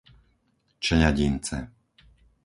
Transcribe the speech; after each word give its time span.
Čeľadince 0.85 1.59